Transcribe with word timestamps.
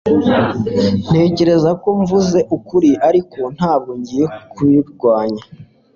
Ntekereza 1.05 1.69
ko 1.81 1.89
mvuze 1.99 2.39
ukuri 2.57 2.89
ariko 3.07 3.39
ntabwo 3.55 3.91
ngiye 3.99 4.25
kubirwanya 4.53 5.43